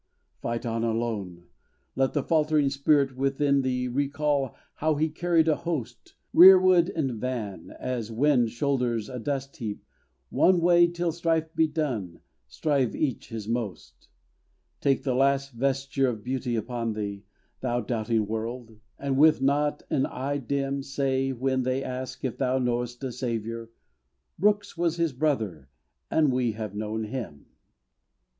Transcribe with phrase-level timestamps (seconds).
[0.41, 1.43] Fight on alone!
[1.95, 7.75] Let the faltering spirit Within thee recall how he carried a host, Rearward and van,
[7.77, 9.85] as Wind shoulders a dust heap;
[10.31, 14.07] One Way till strife be done, strive each his most.
[14.79, 17.23] Take the last vesture of beauty upon thee,
[17.59, 22.57] Thou doubting world; and with not an eye dim Say, when they ask if thou
[22.57, 23.69] knowest a Saviour,
[24.39, 25.69] "Brooks was His brother,
[26.09, 27.45] and we have known him."